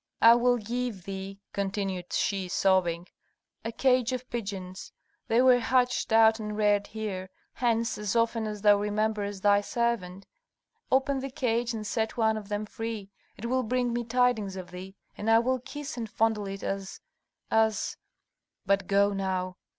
I 0.23 0.33
will 0.33 0.57
give 0.57 1.03
thee," 1.03 1.41
continued 1.53 2.11
she, 2.11 2.47
sobbing, 2.47 3.05
"a 3.63 3.71
cage 3.71 4.11
of 4.13 4.27
pigeons. 4.31 4.91
They 5.27 5.43
were 5.43 5.59
hatched 5.59 6.11
out 6.11 6.39
and 6.39 6.57
reared 6.57 6.87
here; 6.87 7.29
hence, 7.53 7.99
as 7.99 8.15
often 8.15 8.47
as 8.47 8.63
thou 8.63 8.79
rememberest 8.79 9.43
thy 9.43 9.61
servant, 9.61 10.25
open 10.91 11.19
the 11.19 11.29
cage 11.29 11.71
and 11.75 11.85
set 11.85 12.17
one 12.17 12.35
of 12.35 12.49
them 12.49 12.65
free; 12.65 13.11
it 13.37 13.45
will 13.45 13.61
bring 13.61 13.93
me 13.93 14.03
tidings 14.03 14.55
of 14.55 14.71
thee, 14.71 14.95
and 15.15 15.29
I 15.29 15.37
will 15.37 15.59
kiss 15.59 15.95
and 15.97 16.09
fondle 16.09 16.47
it 16.47 16.63
as 16.63 16.99
as 17.51 17.95
But 18.65 18.87
go 18.87 19.13
now!" 19.13 19.57